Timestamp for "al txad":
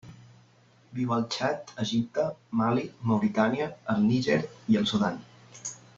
1.17-1.73